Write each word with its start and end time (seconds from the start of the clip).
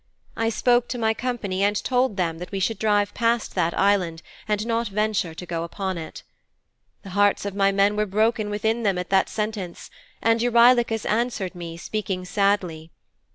I 0.35 0.49
spoke 0.49 0.87
to 0.87 0.97
my 0.97 1.13
company 1.13 1.61
and 1.61 1.75
told 1.75 2.17
them 2.17 2.39
that 2.39 2.51
we 2.51 2.59
should 2.59 2.79
drive 2.79 3.13
past 3.13 3.53
that 3.53 3.77
Island 3.77 4.23
and 4.47 4.65
not 4.65 4.87
venture 4.87 5.35
to 5.35 5.45
go 5.45 5.63
upon 5.63 5.99
it.' 5.99 6.23
'The 7.03 7.11
hearts 7.11 7.45
of 7.45 7.53
my 7.53 7.71
men 7.71 7.95
were 7.95 8.07
broken 8.07 8.49
within 8.49 8.81
them 8.81 8.97
at 8.97 9.11
that 9.11 9.29
sentence, 9.29 9.91
and 10.19 10.41
Eurylochus 10.41 11.05
answered 11.05 11.53
me, 11.53 11.77
speaking 11.77 12.25
sadly.' 12.25 12.89